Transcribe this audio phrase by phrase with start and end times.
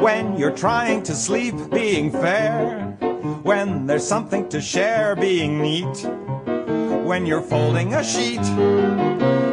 [0.00, 2.96] When you're trying to sleep, being fair.
[3.42, 6.06] When there's something to share, being neat.
[7.04, 8.40] When you're folding a sheet.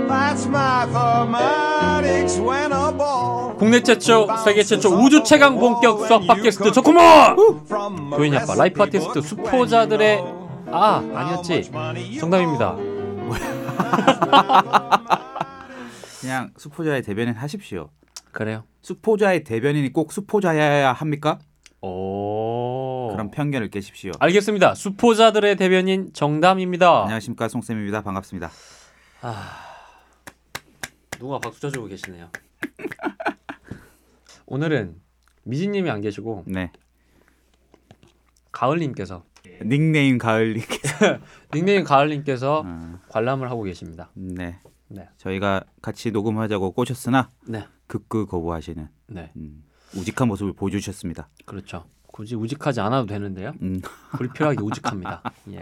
[0.07, 3.55] That's mathematics when a ball.
[3.57, 6.99] 국내 최초, 세계 최초 우주 최강 본격 수학 팟캐스트 조코모!
[8.15, 10.23] 교인 아빠 라이프 아티스트 수포자들의
[10.71, 11.69] 아 아니었지
[12.19, 12.77] 정답입니다.
[16.21, 17.89] 그냥 수포자의 대변인 하십시오.
[18.37, 18.65] 그래요.
[18.83, 21.39] 수포자의 대변인이 꼭 수포자여야 합니까?
[21.81, 23.09] 오.
[23.11, 24.11] 그런 편견을 깨십시오.
[24.19, 24.75] 알겠습니다.
[24.75, 27.01] 수포자들의 대변인 정담입니다.
[27.01, 28.03] 안녕하십니까 송쌤입니다.
[28.03, 28.51] 반갑습니다.
[31.17, 32.29] 누가 박수 쳐주고 계시네요.
[34.45, 35.01] 오늘은
[35.41, 36.71] 미진님이 안 계시고 네
[38.51, 39.23] 가을님께서
[39.63, 41.17] 닉네임 가을님께서
[41.55, 44.11] 닉네임 가을님께서 어, 관람을 하고 계십니다.
[44.13, 49.63] 네 네, 저희가 같이 녹음하자고 꼬셨으나 네, 극구 거부하시는 네, 음,
[49.95, 51.29] 우직한 모습을 보여주셨습니다.
[51.45, 51.85] 그렇죠.
[52.07, 53.53] 굳이 우직하지 않아도 되는데요.
[53.61, 53.79] 음,
[54.17, 55.21] 불필요하게 우직합니다.
[55.51, 55.61] 예.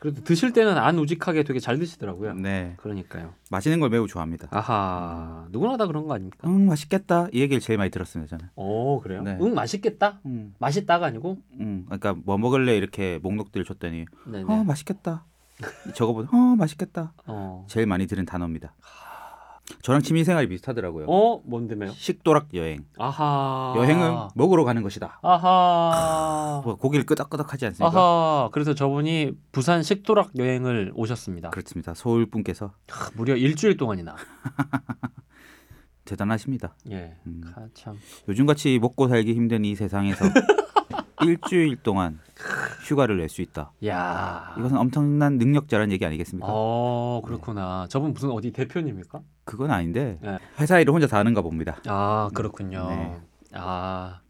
[0.00, 2.34] 그래도 드실 때는 안 우직하게 되게 잘 드시더라고요.
[2.34, 3.32] 네 그러니까요.
[3.50, 4.48] 맛있는 걸 매우 좋아합니다.
[4.50, 6.46] 아하, 누구나 다 그런 거 아닙니까?
[6.46, 8.50] 음 맛있겠다 이 얘기를 제일 많이 들었습니다 저는.
[8.54, 9.22] 오, 그래요?
[9.22, 9.38] 네.
[9.40, 10.20] 응, 맛있겠다.
[10.26, 14.44] 음, 맛있다가 아니고, 음 그러니까 뭐 먹을래 이렇게 목록들을 줬더니 네네.
[14.46, 15.24] 어 맛있겠다.
[15.94, 17.14] 저거보다 어 맛있겠다.
[17.26, 18.74] 어, 제일 많이 들은 단어입니다.
[19.82, 21.06] 저랑 취미 생활이 비슷하더라고요.
[21.08, 21.92] 어, 뭔데매요?
[21.92, 22.84] 식도락 여행.
[22.98, 23.74] 아하.
[23.76, 25.20] 여행은 먹으러 가는 것이다.
[25.22, 26.60] 아하.
[26.64, 27.98] 뭐 고기를 끄덕끄덕하지 않습니까?
[27.98, 28.48] 아하.
[28.52, 31.50] 그래서 저분이 부산 식도락 여행을 오셨습니다.
[31.50, 31.94] 그렇습니다.
[31.94, 34.16] 서울 분께서 크, 무려 일주일 동안이나.
[36.04, 36.74] 대단하십니다.
[36.90, 37.16] 예.
[37.26, 37.42] 음.
[37.56, 37.96] 아, 참.
[38.28, 40.24] 요즘같이 먹고 살기 힘든 이 세상에서
[41.24, 42.20] 일주일 동안
[42.86, 43.72] 휴가를 낼 수 있다.
[43.86, 44.54] 야.
[44.58, 46.46] 이것은 엄청난 능력자라는 얘기 아니겠습니까?
[46.50, 47.86] 어, 그렇구나.
[47.88, 49.20] 저분 무슨 어디 대표님입니까?
[49.44, 50.38] 그건 아닌데 네.
[50.60, 51.76] 회사 일을 혼자 다 하는가 봅니다.
[51.86, 52.88] 아, 그렇군요.
[52.88, 53.20] 네.
[53.52, 54.20] 아.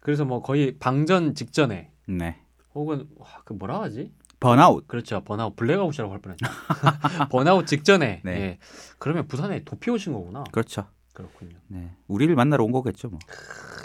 [0.00, 2.40] 그래서 뭐 거의 방전 직전에 네.
[2.74, 4.12] 혹은 와, 그 뭐라 하지?
[4.40, 4.86] 번아웃.
[4.86, 5.22] 그렇죠.
[5.24, 6.46] burnout blackout이라고 할 뻔했죠.
[7.30, 8.20] 번아웃 직전에.
[8.24, 8.30] 네.
[8.40, 8.58] 예.
[8.98, 10.44] 그러면 부산에 도피 오신 거구나.
[10.52, 10.86] 그렇죠.
[11.12, 11.56] 그렇군요.
[11.66, 11.90] 네.
[12.06, 13.18] 우리를 만나러 온 거겠죠, 뭐.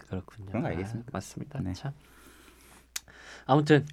[0.09, 0.45] 그렇군요.
[0.47, 1.09] 그런 거 알겠습니다.
[1.09, 1.59] 아, 맞습니다.
[1.61, 1.73] 네.
[1.73, 1.91] 참.
[3.45, 3.85] 아무튼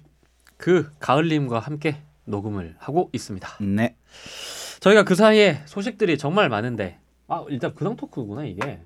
[0.57, 3.47] 그 가을님과 함께 녹음을 하고 있습니다.
[3.61, 3.95] 네.
[4.79, 8.81] 저희가 그 사이에 소식들이 정말 많은데 아 일단 근황 토크구나 이게.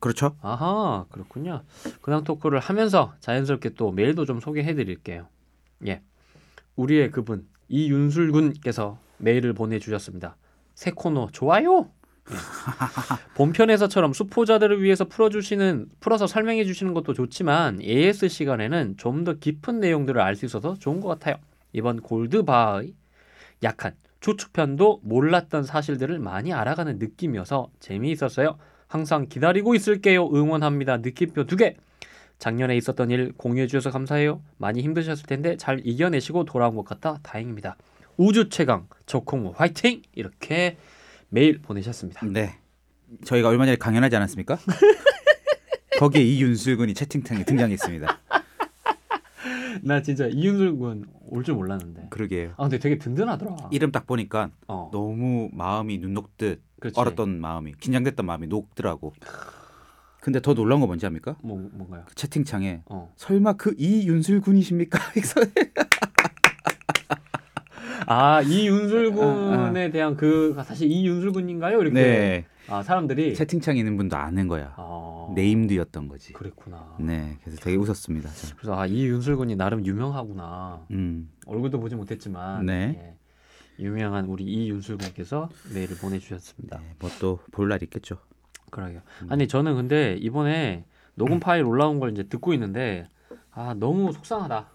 [0.00, 0.36] 그렇죠.
[0.42, 1.62] 아하 그렇군요.
[2.02, 5.28] 근황 토크를 하면서 자연스럽게 또 메일도 좀 소개해드릴게요.
[5.86, 6.02] 예,
[6.76, 10.36] 우리의 그분 이윤술 군께서 메일을 보내주셨습니다.
[10.74, 11.90] 새 코너 좋아요.
[12.30, 12.36] 예.
[13.34, 20.20] 본편에서처럼 수포자들을 위해서 풀어주시는 풀어서 설명해 주시는 것도 좋지만 AS 시간에는 좀 더 깊은 내용들을
[20.20, 21.36] 알 수 있어서 좋은 것 같아요.
[21.72, 22.94] 이번 골드바의
[23.62, 28.58] 약한 추측편도 몰랐던 사실들을 많이 알아가는 느낌이어서 재미있었어요.
[28.86, 30.28] 항상 기다리고 있을게요.
[30.32, 30.98] 응원합니다.
[30.98, 31.76] 느낌표 두 개.
[32.38, 34.40] 작년에 있었던 일 공유해 주셔서 감사해요.
[34.58, 37.76] 많이 힘드셨을 텐데 잘 이겨내시고 돌아온 것 같아 다행입니다.
[38.16, 40.02] 우주 최강 적콩무 화이팅!
[40.14, 40.76] 이렇게
[41.30, 42.24] 메일 보내셨습니다.
[42.26, 42.58] 네.
[43.24, 44.58] 저희가 얼마 전에 강연하지 않았습니까?
[45.98, 48.18] 거기에 이윤슬군이 채팅창에 등장했습니다.
[49.82, 52.06] 나 진짜 이윤술 군 올 줄 몰랐는데.
[52.08, 52.52] 그러게요.
[52.56, 53.68] 아 근데 되게 든든하더라.
[53.70, 56.98] 이름 딱 보니까 어, 너무 마음이 눈 녹듯 그렇지.
[56.98, 59.12] 얼었던 마음이 긴장됐던 마음이 녹더라고.
[60.20, 61.36] 근데 더 놀라운 거 뭔지 압니까?
[61.42, 62.04] 뭐 뭔가요?
[62.06, 63.12] 그 채팅창에 어.
[63.16, 64.98] 설마 그 이윤슬 군이십니까?
[68.10, 71.80] 아 이윤술 군에 대한 그 사실 이윤술 군인가요?
[71.80, 72.46] 이렇게 네.
[72.68, 74.72] 아 사람들이 채팅창에 있는 분도 아는 거야.
[74.76, 76.32] 아, 네임드였던 거지.
[76.32, 76.96] 그랬구나.
[77.00, 77.36] 네.
[77.42, 78.30] 그래서 되게 웃었습니다.
[78.30, 78.56] 저는.
[78.56, 80.86] 그래서 아 이윤술 군이 나름 유명하구나.
[80.90, 81.30] 음.
[81.46, 83.14] 얼굴도 보지 못했지만 네.
[83.78, 86.78] 예, 유명한 우리 이윤술 군께서 메일을 보내주셨습니다.
[86.78, 88.16] 네, 뭐또 볼 날 있겠죠.
[88.70, 89.00] 그러게요.
[89.22, 89.26] 음.
[89.30, 93.06] 아니 저는 근데 이번에 녹음 파일 올라온 걸 이제 듣고 있는데
[93.50, 94.70] 아 너무 속상하다.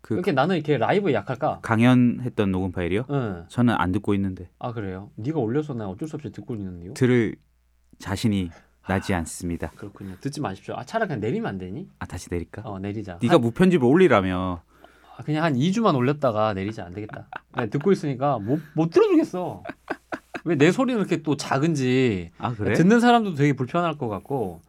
[0.00, 1.60] 그 이렇게 나는 이렇게 라이브에 약할까?
[1.62, 3.04] 강연했던 녹음 파일이요?
[3.10, 3.44] 응.
[3.48, 5.10] 저는 안 듣고 있는데 아 그래요.
[5.16, 6.94] 네가 올려서 나 어쩔 수 없이 듣고 있는데요.
[6.94, 7.34] 들을
[7.98, 8.50] 자신이
[8.86, 9.70] 나지 않습니다.
[9.76, 10.14] 그렇군요.
[10.20, 10.74] 듣지 마십시오.
[10.76, 11.88] 아 차라리 그냥 내리면 안 되니?
[11.98, 12.62] 아 다시 내릴까?
[12.64, 13.18] 어 내리자.
[13.22, 14.62] 네가 무편집을 올리라며.
[15.16, 17.26] 아, 그냥 한 2주만 올렸다가 내리자 안 되겠다.
[17.56, 19.62] 네, 듣고 있으니까 못, 못 들어주겠어.
[20.44, 22.72] 왜 내 소리는 이렇게 또 작은지 아 그래?
[22.74, 24.60] 듣는 사람도 되게 불편할 것 같고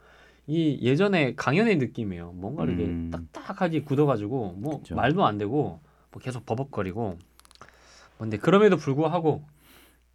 [0.49, 2.31] 이 예전에 강연의 느낌이에요.
[2.31, 3.11] 뭔가 이렇게 음.
[3.11, 4.95] 딱딱하게 굳어가지고 뭐 그쵸.
[4.95, 5.79] 말도 안 되고
[6.11, 7.19] 뭐 계속 버벅거리고
[8.17, 9.43] 근데 그럼에도 불구하고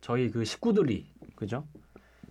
[0.00, 1.64] 저희 그 식구들이 그죠?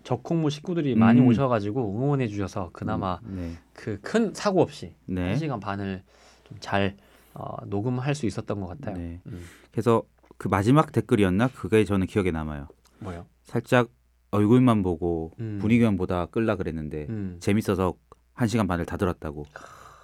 [0.02, 1.28] 적콩무 식구들이 많이 음.
[1.28, 3.52] 오셔가지고 응원해 주셔서 그나마 네.
[3.72, 5.28] 그큰 사고 없이 네.
[5.28, 6.02] 한 시간 반을
[6.44, 6.96] 좀 잘
[7.32, 8.96] 어, 녹음할 수 있었던 것 같아요.
[8.96, 9.20] 네.
[9.26, 10.02] 음, 그래서
[10.36, 11.48] 그 마지막 댓글이었나?
[11.48, 12.68] 그게 저는 기억에 남아요.
[13.00, 13.26] 뭐요?
[13.44, 13.88] 살짝
[14.34, 15.58] 얼굴만 보고 음.
[15.60, 17.36] 분위기만 보다 끌라 그랬는데 음.
[17.38, 17.94] 재밌어서
[18.32, 19.46] 한 시간 반을 다 들었다고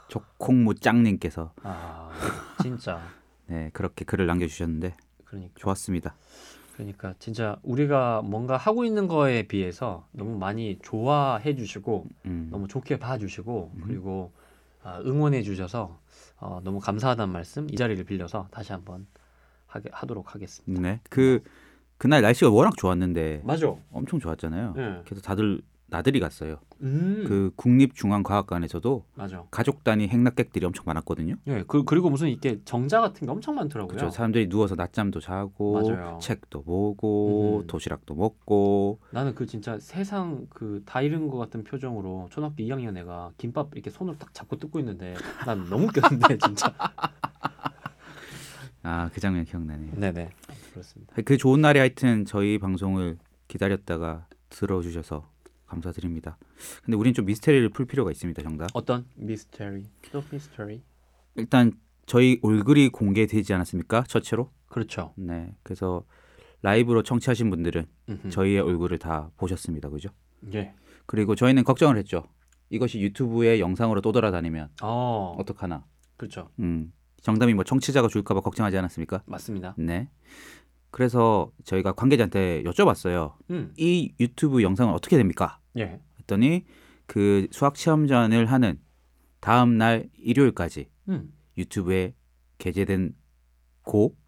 [0.08, 2.10] 조콩무 짱님께서 아
[2.62, 3.00] 진짜
[3.46, 4.94] 네 그렇게 글을 남겨주셨는데
[5.24, 6.14] 그러니까 좋았습니다.
[6.74, 12.48] 그러니까 진짜 우리가 뭔가 하고 있는 거에 비해서 너무 많이 좋아해 주시고 음.
[12.52, 14.32] 너무 좋게 봐주시고 그리고
[14.82, 15.98] 아, 응원해 주셔서
[16.38, 19.06] 어, 너무 감사하다는 말씀 이 자리를 빌려서 다시 한번
[19.66, 20.80] 하게, 하도록 하겠습니다.
[20.80, 21.42] 네, 그
[22.00, 23.74] 그날 날씨가 워낙 좋았는데 맞아.
[23.92, 24.72] 엄청 좋았잖아요.
[24.74, 25.02] 네.
[25.04, 26.56] 그래서 다들 나들이 갔어요.
[26.82, 27.24] 음.
[27.26, 29.44] 그 국립중앙과학관에서도 맞아.
[29.50, 31.34] 가족 단위 행락객들이 엄청 많았거든요.
[31.48, 31.64] 예.
[31.66, 33.96] 그, 그리고 무슨 이게 정자 같은 게 엄청 많더라고요.
[33.98, 34.10] 그렇죠.
[34.14, 36.18] 사람들이 누워서 낮잠도 자고 맞아요.
[36.22, 37.66] 책도 보고 음.
[37.66, 43.32] 도시락도 먹고 나는 그 진짜 세상 그 다 잃은 것 같은 표정으로 초등학교 2학년 애가
[43.36, 45.14] 김밥 이렇게 손으로 딱 잡고 뜯고 있는데
[45.44, 46.72] 난 너무 웃겼는데 진짜.
[48.82, 49.92] 아 그 장면 기억나네요.
[49.96, 50.30] 네네.
[50.72, 51.14] 그렇습니다.
[51.24, 53.18] 그 좋은 날에 하여튼 저희 방송을
[53.48, 55.30] 기다렸다가 들어주셔서
[55.66, 56.38] 감사드립니다.
[56.84, 58.68] 근데 우린 좀 미스테리를 풀 필요가 있습니다, 정답.
[58.74, 59.84] 어떤 미스터리?
[60.10, 60.82] 또 미스터리?
[61.36, 61.72] 일단
[62.06, 64.04] 저희 얼굴이 공개되지 않았습니까?
[64.08, 64.50] 첫째로.
[64.68, 65.12] 그렇죠.
[65.16, 65.54] 네.
[65.62, 66.04] 그래서
[66.62, 68.30] 라이브로 청취하신 분들은 음흠.
[68.30, 69.88] 저희의 얼굴을 다 보셨습니다.
[69.90, 70.10] 그죠?
[70.54, 70.74] 예.
[71.06, 72.24] 그리고 저희는 걱정을 했죠.
[72.70, 75.36] 이것이 유튜브에 영상으로 또 돌아다니면 어.
[75.38, 75.84] 어떡하나.
[76.16, 76.50] 그렇죠.
[76.60, 76.92] 음.
[77.22, 79.22] 정답이 뭐 청취자가 줄까봐 걱정하지 않았습니까?
[79.26, 79.74] 맞습니다.
[79.78, 80.08] 네.
[80.90, 83.34] 그래서 저희가 관계자한테 여쭤봤어요.
[83.50, 83.72] 음.
[83.76, 85.60] 이 유튜브 영상은 어떻게 됩니까?
[85.78, 86.00] 예.
[86.18, 86.64] 했더니
[87.06, 88.80] 그 수학 시험 전을 하는
[89.40, 91.32] 다음 날 일요일까지 음.
[91.56, 92.14] 유튜브에
[92.58, 93.14] 게재된
[93.82, 94.20] 고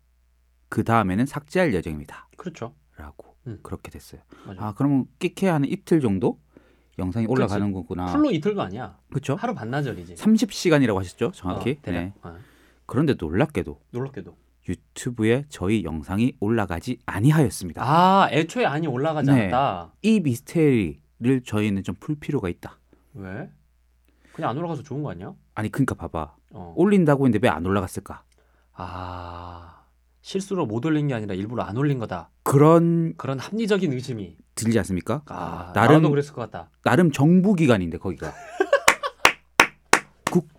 [0.72, 2.30] 그 다음에는 삭제할 예정입니다.
[2.38, 2.74] 그렇죠.
[2.96, 3.58] 라고 음.
[3.62, 4.22] 그렇게 됐어요.
[4.46, 4.68] 맞아.
[4.68, 6.40] 아 그러면 끼케 하는 이틀 정도
[6.98, 8.06] 영상이 올라가는 거구나.
[8.06, 8.96] full로 이틀도 아니야.
[9.10, 9.34] 그렇죠?
[9.34, 10.14] 하루 반나절이지.
[10.14, 11.32] 30시간이라고 하셨죠?
[11.34, 11.72] 정확히.
[11.72, 12.00] 어, 대략.
[12.00, 12.14] 네.
[12.22, 12.38] 어.
[12.92, 14.36] 그런데 놀랍게도 놀랍게도.
[14.68, 17.82] 유튜브에 저희 영상이 올라가지 아니하였습니다.
[17.82, 19.44] 아, 애초에 안이 올라가지 네.
[19.50, 19.94] 않았다.
[20.02, 22.78] 이 미스테리를 저희는 좀 풀 필요가 있다.
[23.14, 23.48] 왜?
[24.34, 25.32] 그냥 안 올라가서 좋은 거 아니야?
[25.54, 26.34] 아니 그러니까 봐봐.
[26.52, 26.74] 어.
[26.76, 28.24] 올린다고 했는데 왜 안 올라갔을까?
[28.74, 29.84] 아,
[30.20, 32.30] 실수로 못 올린 게 아니라 일부러 안 올린 거다.
[32.42, 34.36] 그런 그런 합리적인 의심이.
[34.54, 35.22] 들지 않습니까?
[35.26, 36.70] 아, 나름 나름도 그랬을 것 같다.
[36.84, 38.32] 나름 정부 기관인데 거기가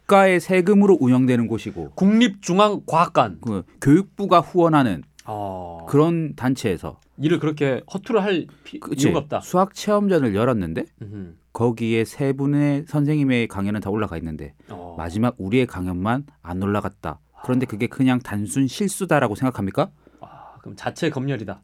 [0.04, 3.40] 국가의 세금으로 운영되는 곳이고 국립중앙과학관.
[3.42, 5.86] 그 교육부가 후원하는 어.
[5.88, 8.80] 그런 단체에서 일을 그렇게 허투루 할 피?
[8.98, 9.42] 이유가 없다.
[9.42, 11.34] 수학 체험전을 열었는데 음흠.
[11.54, 14.96] 거기에 세 분의 선생님의 강연은 다 올라가 있는데 어.
[14.98, 17.20] 마지막 우리의 강연만 안 올라갔다.
[17.44, 19.92] 그런데 그게 그냥 단순 실수다라고 생각합니까?
[20.22, 21.62] 아, 그럼 자체 검열이다.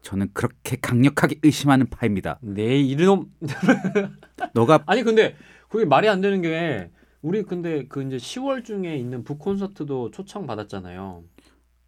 [0.00, 2.38] 저는 그렇게 강력하게 의심하는 파입니다.
[2.42, 3.26] 내 이놈.
[4.52, 5.36] 너가 아니 근데
[5.68, 6.90] 그게 말이 안 되는 게
[7.22, 11.22] 우리 근데 그 이제 10월 중에 있는 북 콘서트도 초청 받았잖아요.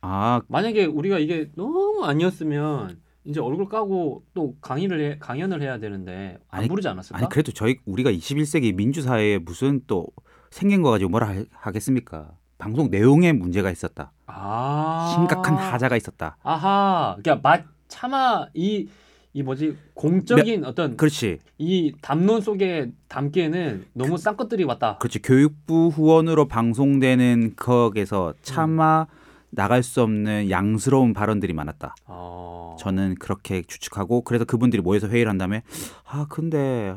[0.03, 6.39] 아 만약에 우리가 이게 너무 아니었으면 이제 얼굴 까고 또 강의를 해, 강연을 해야 되는데
[6.49, 7.19] 안 아니, 부르지 않았을까?
[7.19, 10.07] 아니 그래도 저희 우리가 21세기 민주사회에 무슨 또
[10.51, 12.33] 생긴 거 가지고 뭐라 하- 하겠습니까?
[12.59, 14.13] 방송 내용에 문제가 있었다.
[14.27, 16.37] 아 심각한 하자가 있었다.
[16.43, 18.89] 아하, 그러니까 맛 차마 이
[19.35, 21.41] 이 뭐지 공적인 어떤 그렇지.
[21.59, 24.97] 이 담론 속에 담기에는 너무 싼 것들이 왔다.
[24.99, 25.21] 그렇지.
[25.23, 29.09] 교육부 후원으로 방송되는 거에서 차마
[29.51, 31.97] 나갈 수 없는 양스러운 발언들이 많았다.
[32.07, 32.77] 어...
[32.79, 35.63] 저는 그렇게 추측하고 그래서 그분들이 모여서 회의를 한 다음에
[36.05, 36.95] 아 근데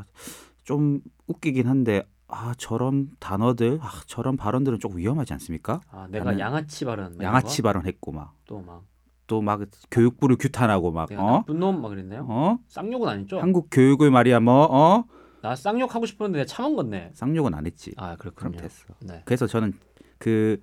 [0.63, 5.81] 좀 웃기긴 한데 아 저런 단어들 아 저런 발언들은 조금 위험하지 않습니까?
[5.89, 8.31] 아, 내가 양아치 발언 막 양아치 발언했고 막 거?
[8.45, 8.83] 또 막.
[9.27, 11.15] 또 막 교육부를 규탄하고 막 어?
[11.39, 12.25] 나쁜 놈막 그랬네요.
[12.29, 12.57] 어?
[12.69, 13.39] 쌍욕은 아니죠?
[13.39, 15.03] 한국 교육을 말이야 뭐 어?
[15.41, 17.11] 나 쌍욕 하고 싶었는데 참은 건데.
[17.13, 17.93] 쌍욕은 안 했지.
[17.97, 18.61] 아 그럼 그렇군요.
[18.61, 18.85] 됐어.
[19.01, 19.21] 네.
[19.25, 19.73] 그래서 저는
[20.17, 20.59] 그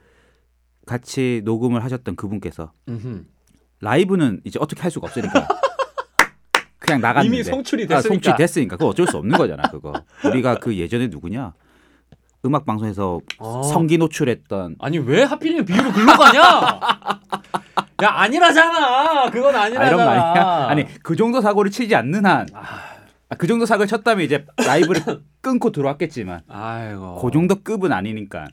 [0.86, 3.24] 같이 녹음을 하셨던 그분께서 음흠.
[3.80, 5.46] 라이브는 이제 어떻게 할 수가 없으니까
[6.78, 8.08] 그냥 나갔는데 이미 송출이 아, 됐으니까.
[8.08, 9.92] 송출이 됐으니까 그거 어쩔 수 없는 거잖아 그거
[10.26, 11.54] 우리가 그 예전에 누구냐
[12.44, 13.62] 음악 방송에서 어.
[13.62, 16.42] 성기 노출했던 아니 왜 하필이면 비유를 글로 가냐?
[18.04, 19.30] 야 아니라잖아.
[19.30, 20.10] 그건 아, 아니라잖아.
[20.10, 25.02] 아니야 아니 그 정도 사고를 치지 않는 한 아, 그 정도 사고를 쳤다면 이제 라이브를
[25.40, 27.16] 끊고 들어왔겠지만 아이고.
[27.20, 28.46] 그 정도 급은 아니니까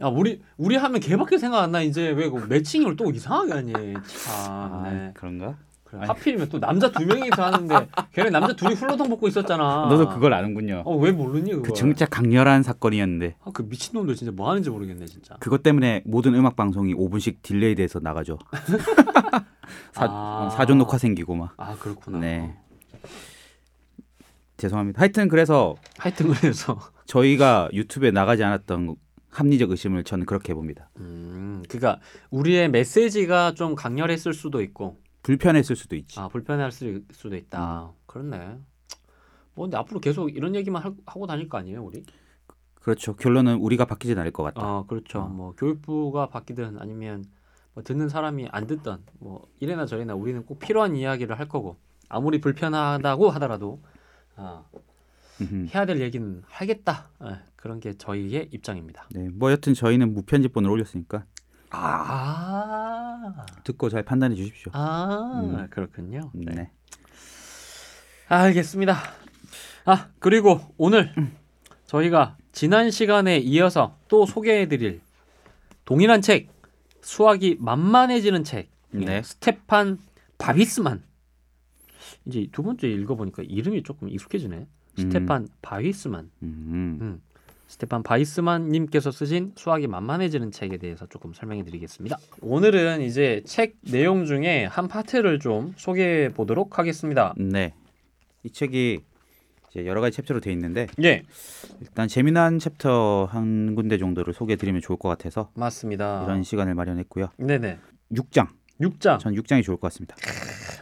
[0.00, 3.72] 야 우리 우리 하면 걔밖에 생각 안 나 이제 왜 그 매칭을 또 이상하게 하니?
[3.72, 4.02] 참.
[4.30, 5.10] 아, 네.
[5.14, 5.56] 그런가
[5.90, 9.86] 그래, 하필이면 또 남자 두 명이서 하는데 걔네 남자 둘이 훌러덩 벗고 있었잖아.
[9.88, 11.62] 너도 그걸 아는군요 어 왜 모르니 그거?
[11.62, 15.36] 그 진짜 강렬한 사건이었는데 아, 그 미친 놈들 진짜 뭐 하는지 모르겠네 진짜.
[15.40, 18.38] 그것 때문에 모든 음악 방송이 5분씩 delay 돼서 나가죠
[19.92, 20.50] 사, 아.
[20.54, 22.18] 사전 녹화 생기고 막 아 그렇구나.
[22.18, 22.54] 네.
[24.56, 25.00] 죄송합니다.
[25.00, 28.96] 하여튼 그래서 하여튼 그래서 저희가 유튜브에 나가지 않았던
[29.30, 30.90] 합리적 의심을 저는 그렇게 해봅니다.
[30.98, 34.98] 음 그러니까 우리의 메시지가 좀 강렬했을 수도 있고
[35.32, 36.18] 불편했을 수도 있지.
[36.18, 37.92] 아 불편할 수- 수도 있다.
[38.06, 38.58] 그렇네.
[39.54, 42.02] 뭐 근데 앞으로 계속 이런 얘기만 할- 하고 다닐 거 아니에요, 우리?
[42.76, 43.14] 그렇죠.
[43.14, 44.62] 결론은 우리가 바뀌진 않을 것 같다.
[44.64, 45.18] 아, 그렇죠.
[45.20, 45.28] 어.
[45.28, 47.24] 뭐 교육부가 바뀌든 아니면
[47.74, 51.76] 뭐 듣는 사람이 안 듣던 뭐 이래나 저래나 우리는 꼭 필요한 이야기를 할 거고
[52.08, 53.82] 아무리 불편하다고 하더라도
[54.36, 54.64] 아.
[55.74, 57.10] 해야 될 얘기는 하겠다.
[57.24, 59.06] 예, 그런 게 저희의 입장입니다.
[59.10, 61.26] 네, 뭐 여튼 저희는 무편집본을 올렸으니까
[61.70, 64.72] 아, 듣고 잘 판단해 주십시오.
[64.74, 65.66] 아, 음.
[65.70, 66.30] 그렇군요.
[66.34, 66.52] 네.
[66.54, 66.70] 네.
[68.28, 68.96] 알겠습니다.
[69.84, 71.10] 아 그리고 오늘
[71.86, 75.00] 저희가 지난 시간에 이어서 또 소개해 드릴
[75.86, 76.48] 동일한 책
[77.00, 79.22] 수학이 만만해지는 책 네.
[79.22, 79.98] 스테판
[80.36, 81.02] 바위스만
[82.26, 84.66] 이제 두 번째 읽어보니까 이름이 조금 익숙해지네
[84.98, 86.98] 스테판 바위스만 음.
[87.00, 87.22] 음.
[87.68, 92.16] 스테판 바위스만 님께서 쓰신 수학이 만만해지는 책에 대해서 조금 설명해 드리겠습니다.
[92.40, 97.34] 오늘은 이제 책 내용 중에 한 파트를 좀 소개해 보도록 하겠습니다.
[97.36, 97.74] 네.
[98.42, 99.00] 이 책이
[99.70, 101.22] 이제 여러 가지 chapter로 돼 있는데 예,
[101.80, 106.24] 일단 재미난 챕터 한 군데 정도를 소개해 드리면 좋을 것 같아서 맞습니다.
[106.24, 107.28] 이런 시간을 마련했고요.
[107.36, 107.78] 네 네.
[108.12, 108.48] 6장.
[108.80, 109.18] 6장.
[109.18, 110.16] 전 6장이 좋을 것 같습니다.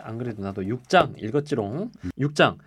[0.03, 1.91] 안 그래도 나도 6장 읽었지롱.
[2.19, 2.59] 6장.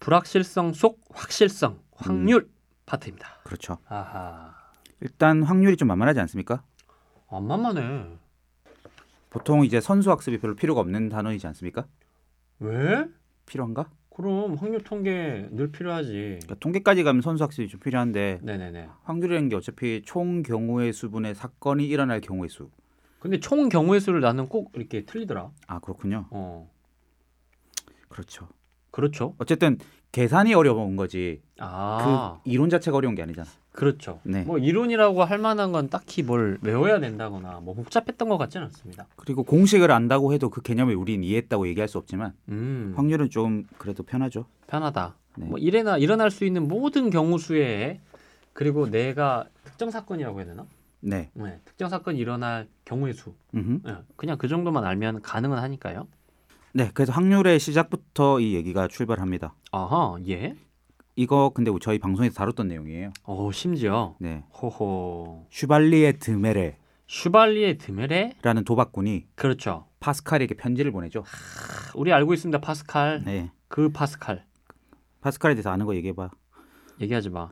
[0.00, 2.48] 불확실성 속 확실성 확률
[2.86, 3.40] 파트입니다.
[3.44, 3.78] 그렇죠.
[3.88, 4.54] 아하.
[5.00, 6.62] 일단 확률이 좀 만만하지 않습니까?
[7.28, 8.06] 안 만만해.
[9.28, 11.86] 보통 이제 선수 학습이 별로 필요가 없는 단어이지 않습니까?
[12.60, 13.06] 왜?
[13.44, 13.90] 필요한가?
[14.08, 16.12] 그럼 확률 통계 늘 필요하지.
[16.12, 18.88] 그러니까 통계까지 가면 선수 학습이 좀 필요한데 네네네.
[19.02, 22.70] 확률이라는 게 어차피 총 경우의 수분의 사건이 일어날 경우의 수.
[23.18, 25.50] 근데 총 경우의 수를 나는 꼭 이렇게 틀리더라.
[25.66, 26.28] 아 그렇군요.
[26.30, 26.70] 어.
[28.08, 28.48] 그렇죠.
[28.90, 29.34] 그렇죠.
[29.36, 29.76] 어쨌든
[30.16, 31.42] 계산이 어려운 거지.
[31.58, 33.46] 아, 그 이론 자체가 어려운 게 아니잖아.
[33.72, 34.44] 그, 렇죠 네.
[34.44, 39.06] 뭐 이론이라고 할 만한 건 딱히 뭘 외워야 된다거나 뭐 복잡했던 것 같지는 않습니다.
[39.16, 44.04] 그리고 공식을 안다고 해도 그 개념을 우린 이해했다고 얘기할 수 없지만 음, 확률은 좀 그래도
[44.04, 44.46] 편하죠.
[44.68, 45.16] 편하다.
[45.36, 45.46] 네.
[45.48, 48.00] 뭐 이래나 일어날 수 있는 모든 경우 수에
[48.54, 50.66] 그리고 내가 특정 사건이라고 해야 되나?
[51.00, 51.28] 네.
[51.34, 53.34] 네, 특정 사건이 일어날 경우의 수.
[53.54, 53.80] 음흠.
[53.84, 56.08] 네, 그냥 그 정도만 알면 가능은 하니까요.
[56.76, 56.90] 네.
[56.92, 59.54] 그래서 확률의 시작부터 이 얘기가 출발합니다.
[59.72, 60.54] 아하, 예.
[61.14, 63.14] 이거 근데 저희 방송에서 다뤘던 내용이에요.
[63.26, 64.44] 오, 심지어 네.
[64.52, 65.46] 호호.
[65.48, 68.34] 슈발리에 드메레라는 슈발리에 드메레?
[68.66, 69.86] 도박꾼이 그렇죠.
[70.00, 71.24] 파스칼에게 편지를 보내죠.
[71.94, 72.60] 우리 알고 있습니다.
[72.60, 73.22] 파스칼.
[73.24, 73.50] 네.
[73.68, 74.44] 그 파스칼.
[75.22, 76.28] 파스칼에 대해서 아는 거 얘기해 봐.
[77.00, 77.48] 얘기하지 마.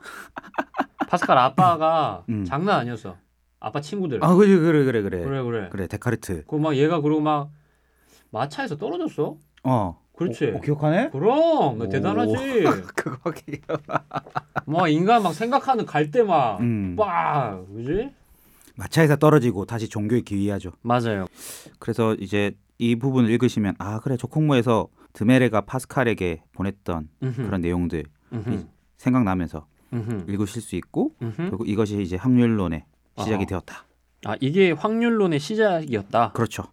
[1.09, 2.45] 파스칼 아빠가 음.
[2.45, 3.17] 장난 아니었어.
[3.59, 4.23] 아빠 친구들.
[4.23, 5.23] 아, 그래 그래 그래 그래.
[5.23, 5.69] 그래 그래.
[5.71, 6.45] 그래 데카르트.
[6.45, 7.49] 그막 얘가 그러고 막
[8.39, 9.37] 마차에서 떨어졌어.
[9.63, 10.01] 어.
[10.17, 10.45] 그렇지.
[10.47, 11.09] 어, 어, 기억하네?
[11.11, 11.89] 그럼 오.
[11.89, 12.63] 대단하지.
[12.95, 13.81] 그거 기억.
[14.65, 16.95] 막 인간 막 생각하는 갈 때 막 음.
[16.97, 18.09] 빡, 그지?
[18.77, 20.71] 마차에서 떨어지고 다시 종교에 기위하죠.
[20.81, 21.25] 맞아요.
[21.79, 28.65] 그래서 이제 이 부분을 읽으시면 아 그래 조콩모에서 드메레가 파스칼에게 보냈던 음흠, 그런 내용들 음흠,
[28.97, 31.13] 생각나면서 음흠, 읽으실 수 있고.
[31.37, 32.83] 결국 이것이 이제 확률론의
[33.17, 33.45] 시작이 어허.
[33.45, 33.85] 되었다.
[34.25, 36.31] 아 이게 확률론의 시작이었다.
[36.33, 36.63] 그렇죠.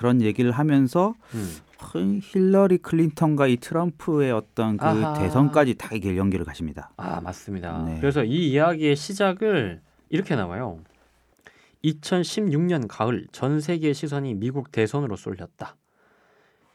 [0.00, 1.56] 그런 얘기를 하면서 음.
[1.92, 5.12] 히- 힐러리 클린턴과 이 트럼프의 어떤 그 아하.
[5.18, 6.90] 대선까지 다 이게 연결을 가십니다.
[6.96, 7.84] 아 맞습니다.
[7.84, 7.98] 네.
[8.00, 10.80] 그래서 이 이야기의 시작을 이렇게 나와요.
[11.84, 15.76] 2016년 가을 전 세계의 시선이 미국 대선으로 쏠렸다.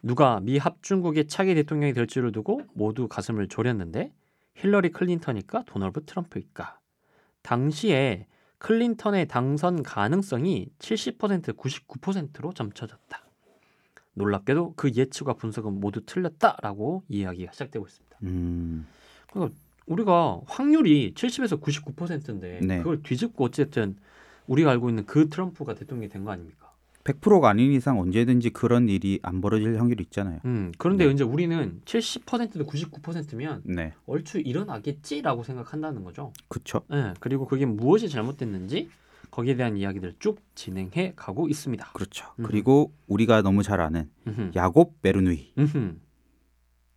[0.04, 4.12] 누가 미 합중국의 차기 대통령이 될 줄을 두고 모두 가슴을 졸였는데
[4.54, 6.78] 힐러리 클린턴일까 도널드 트럼프일까?
[7.42, 13.22] 당시에 클린턴의 당선 가능성이 70% 99%로 점쳐졌다.
[14.14, 18.18] 놀랍게도 그 예측과 분석은 모두 틀렸다라고 이야기가 시작되고 있습니다.
[18.24, 18.88] 음,
[19.88, 22.78] 우리가 확률이 70에서 99%인데 네.
[22.80, 23.98] 그걸 뒤집고 어쨌든
[24.48, 26.65] 우리가 알고 있는 그 트럼프가 대통령이 된 거 아닙니까?
[27.06, 30.40] 100%가 아닌 이상 언제든지 그런 일이 안 벌어질 확률이 있잖아요.
[30.46, 31.12] 음, 그런데 네.
[31.12, 36.34] 이제 우리는 70%도 99%면 네, 얼추 일어나겠지라고 생각한다는 거죠.
[36.48, 36.82] 그렇죠.
[36.92, 38.90] 예, 그리고 그게 무엇이 잘못됐는지
[39.30, 41.92] 거기에 대한 이야기들을 쭉 진행해 가고 있습니다.
[41.94, 42.28] 그렇죠.
[42.40, 42.44] 음.
[42.44, 45.96] 그리고 우리가 너무 잘 아는 음흠, 야곱 베르누이 음흠,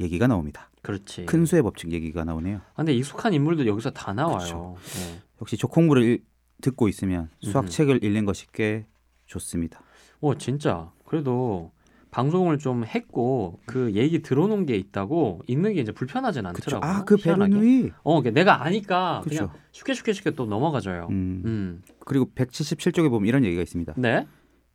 [0.00, 0.70] 얘기가 나옵니다.
[0.80, 1.26] 그렇지.
[1.26, 2.58] 큰 수의 법칙 얘기가 나오네요.
[2.58, 4.38] 아, 근데 익숙한 인물도 여기서 다 나와요.
[4.38, 4.76] 그렇죠.
[5.00, 5.20] 예.
[5.42, 5.56] 역시
[6.02, 6.24] 읽-
[6.62, 7.70] 듣고 있으면 수학 음흠.
[7.70, 8.86] 책을 읽는 것이 꽤
[9.26, 9.80] 좋습니다.
[10.20, 11.70] 오 진짜 그래도
[12.10, 16.46] 방송을 좀 했고 그 얘기 들어놓은 게 있다고 읽는 게 이제 불편하진.
[16.46, 16.84] 않더라고.
[16.84, 17.52] 아, 그 희한하게.
[17.52, 17.90] 베르누이.
[18.02, 19.48] 어, 그러니까 내가 아니까 그렇죠.
[19.48, 21.08] 그냥 쉽게 쉽게 쉽게 또 넘어가져요.
[21.10, 21.42] 음.
[21.44, 21.82] 음.
[22.06, 23.94] 그리고 177쪽에 보면 이런 얘기가 있습니다.
[23.98, 24.26] 네.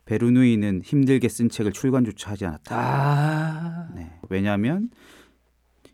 [0.06, 2.76] 베르누이는 힘들게 쓴 책을 출간조차 하지 않았다.
[2.78, 3.90] 아.
[3.96, 4.12] 네.
[4.30, 4.90] 왜냐하면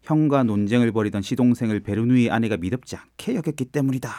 [0.01, 4.09] 형과 논쟁을 벌이던 시동생을 베르누이 아내가 미덥지 않게 여겼기 때문이다.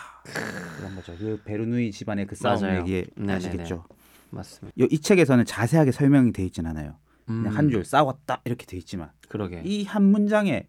[0.79, 1.15] 그런 거죠.
[1.19, 2.81] 그 베르누이 집안의 그 싸움 맞아요.
[2.81, 3.33] 얘기 네네네.
[3.35, 3.85] 아시겠죠?
[4.31, 4.75] 맞습니다.
[4.79, 6.97] 이- 이 책에서는 자세하게 설명이 돼 있진 않아요.
[7.29, 9.63] 음, 그냥 한 줄 싸웠다 이렇게 돼 있지만 그러게.
[9.65, 10.67] 이 한 문장에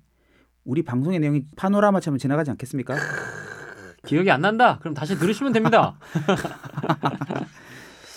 [0.64, 2.96] 우리 방송의 내용이 파노라마처럼 지나가지 않겠습니까?
[4.06, 4.78] 기억이 안 난다.
[4.80, 5.98] 그럼 다시 들으시면 됩니다.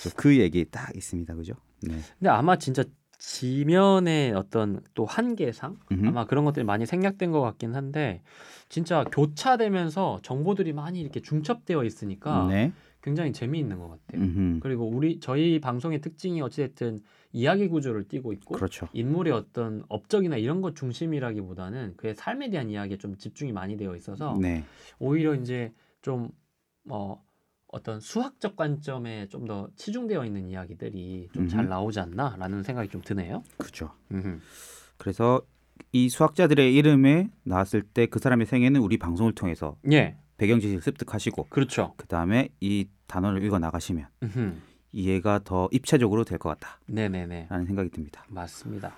[0.03, 1.53] 저그 얘기 딱 있습니다, 그죠?
[1.81, 1.99] 네.
[2.19, 2.83] 근데 아마 진짜
[3.17, 6.07] 지면의 어떤 또 한계상 음흠.
[6.07, 8.21] 아마 그런 것들이 많이 생략된 것 같긴 한데
[8.69, 12.71] 진짜 교차되면서 정보들이 많이 이렇게 중첩되어 있으니까 네.
[13.05, 14.23] 굉장히 재미있는 것 같아요.
[14.23, 14.59] 음흠.
[14.61, 16.99] 그리고 우리 저희 방송의 특징이 어찌됐든
[17.33, 18.87] 이야기 구조를 띠고 있고 그렇죠.
[18.93, 24.35] 인물의 어떤 업적이나 이런 것 중심이라기보다는 그의 삶에 대한 이야기에 좀 집중이 많이 되어 있어서
[24.41, 24.63] 네.
[24.97, 25.71] 오히려 이제
[26.01, 26.29] 좀
[26.89, 27.23] 어,
[27.67, 31.67] 어떤 수학적 관점에 좀 더 치중되어 있는 이야기들이 좀 잘.
[31.67, 33.43] 나오지 않나라는 생각이 좀 드네요.
[33.57, 33.91] 그렇죠.
[34.11, 34.39] 음흠.
[34.97, 35.41] 그래서
[35.91, 41.47] 이 수학자들의 이름에 나왔을 때 그 사람의 생애는 우리 방송을 통해서 예, 배경 지식을 습득하시고
[41.49, 41.93] 그렇죠.
[41.97, 44.07] 그 다음에 이 단어를 읽어 나가시면.
[44.91, 48.23] 이해가 더 입체적으로 될 것 같다라는 네네네, 생각이 듭니다.
[48.29, 48.93] 맞습니다.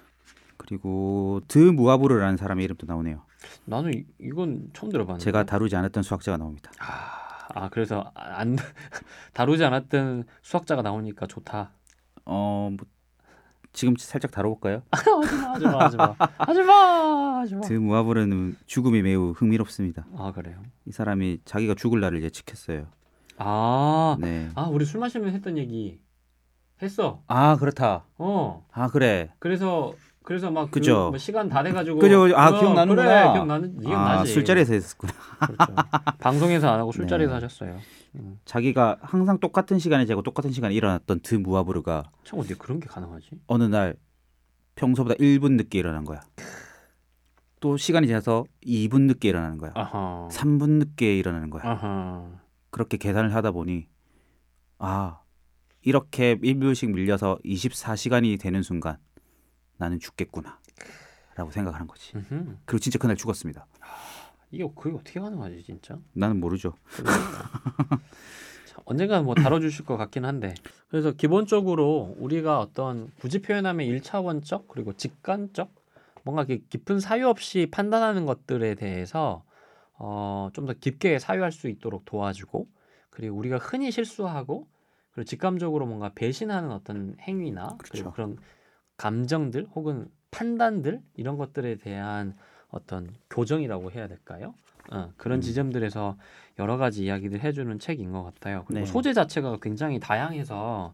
[0.58, 3.24] 그리고 드 무아부르라는 사람의 이름도 나오네요.
[3.66, 5.24] 나는 이, 이건 처음 들어봤는데.
[5.24, 6.72] 제가 다루지 않았던 수학자가 나옵니다.
[6.80, 8.58] 아, 아 그래서 안
[9.34, 11.72] 다루지 않았던 수학자가 나오니까 좋다.
[12.26, 12.86] 어, 뭐
[13.74, 14.82] 지금 살짝 다뤄볼까요?
[14.92, 17.62] 하지마, 하지마, 하지마, 하지마, 하지마.
[17.62, 20.06] 드 무아부르는 죽음이 매우 흥미롭습니다.
[20.18, 20.62] 아 그래요.
[20.86, 22.88] 이 사람이 자기가 죽을 날을 예측했어요.
[23.38, 24.50] 아, 네.
[24.56, 26.00] 아 우리 술 마시면 했던 얘기
[26.82, 27.22] 했어.
[27.28, 28.06] 아 그렇다.
[28.18, 28.66] 어.
[28.72, 29.32] 아 그래.
[29.40, 31.10] 그래서 그래서 막그 그죠.
[31.10, 32.28] 뭐 시간 다 돼가지고 그죠.
[32.36, 33.04] 아, 어, 기억나는구나.
[33.04, 34.34] 그래, 기억나는 아 기억나지.
[34.34, 35.14] 술자리에서 했었구나.
[35.40, 35.74] 그렇죠.
[36.20, 37.34] 방송에서 안 하고 술자리에서 네.
[37.36, 37.78] 하셨어요.
[38.16, 38.40] 음.
[38.46, 43.30] 자기가 항상 똑같은 시간에 자고 똑같은 시간에 일어났던 드 무아부르가 참 어떻게 그런 게 가능하지?
[43.48, 43.96] 어느 날
[44.76, 46.20] 평소보다 1분 늦게 일어난 거야.
[47.60, 49.72] 또 시간이 지나서 2분 늦게 일어나는 거야.
[49.76, 50.28] 아하.
[50.32, 51.64] 3분 늦게 일어나는 거야.
[51.64, 52.30] 아하.
[52.78, 53.88] 그렇게 계산을 하다 보니
[54.78, 55.22] 아
[55.82, 59.00] 이렇게 1분씩 밀려서 24시간이 되는 순간
[59.78, 60.60] 나는 죽겠구나
[61.36, 62.16] 라고 생각하는 거지.
[62.16, 62.58] 음흠.
[62.66, 63.66] 그리고 진짜 그날 죽었습니다.
[64.52, 65.98] 이게 그게 어떻게 가능하지 진짜?
[66.14, 66.76] 나는 모르죠.
[68.68, 70.54] 자, 언젠가 뭐 다뤄주실 것 같긴 한데.
[70.90, 75.74] 그래서 기본적으로 우리가 어떤 굳이 표현하면 일차원적 그리고 직관적
[76.24, 79.44] 뭔가 이렇게 깊은 사유 없이 판단하는 것들에 대해서
[79.98, 82.68] 어, 좀 더 깊게 사유할 수 있도록 도와주고
[83.10, 84.68] 그리고 우리가 흔히 실수하고
[85.12, 87.92] 그리고 직감적으로 뭔가 배신하는 어떤 행위나 그렇죠.
[87.92, 88.38] 그리고 그런
[88.98, 92.36] 감정들 혹은 판단들 이런 것들에 대한
[92.70, 94.54] 어떤 교정이라고 해야 될까요?
[94.92, 95.42] 어, 그런 음.
[95.42, 96.18] 지점들에서
[96.60, 98.64] 여러 가지 이야기들 해주는 책인 것 같아요.
[98.68, 98.86] 그리고 네.
[98.86, 100.94] 소재 자체가 굉장히 다양해서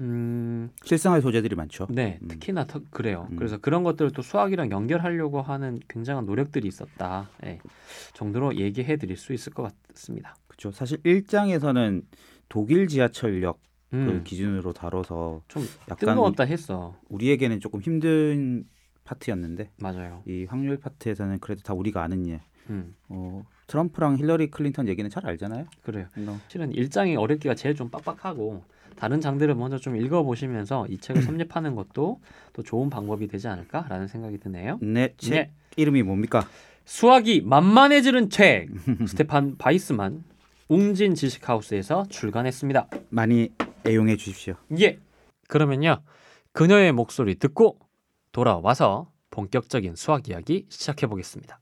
[0.00, 2.28] 음, 실생활 소재들이 많죠 네, 음.
[2.28, 3.28] 특히나 더 그래요.
[3.30, 3.36] 음.
[3.36, 7.28] 그래서 그런 것들을 또 수학이랑 연결하려고 하는 굉장한 노력들이 있었다.
[7.44, 7.58] 예,
[8.14, 10.34] 정도로 얘기해 드릴 수 있을 것 같습니다.
[10.48, 12.02] 그렇죠 사실 1장에서는
[12.48, 13.60] 독일 지하철역
[13.90, 16.96] 그 음, 기준으로 다뤄서 좀 약간 뜬금없다 했어.
[17.08, 18.64] 우리에게는 조금 힘든
[19.04, 20.22] 파트였는데 맞아요.
[20.26, 25.26] 이 확률 파트에서는 그래도 다 우리가 아는 예 음, 어, 트럼프랑 힐러리 클린턴 얘기는 잘
[25.26, 26.06] 알잖아요 그래요.
[26.24, 28.62] 너 실은 일장이 어렵기가 제일 좀 빡빡하고
[29.00, 32.20] 다른 장들을 먼저 좀 읽어보시면서 이 책을 섭렵하는 것도
[32.52, 34.78] 또 좋은 방법이 되지 않을까라는 생각이 드네요.
[34.82, 36.46] 네, 책 네, 이름이 뭡니까?
[36.84, 38.68] 수학이 만만해지는 책
[39.08, 40.22] 스테판 바이스만
[40.68, 42.88] 웅진 지식하우스에서 출간했습니다.
[43.08, 43.48] 많이
[43.86, 44.56] 애용해 주십시오.
[44.78, 44.98] 예.
[45.48, 46.02] 그러면요.
[46.52, 47.78] 그녀의 목소리 듣고
[48.32, 51.58] 돌아와서 본격적인 수학 이야기 시작해 보겠습니다.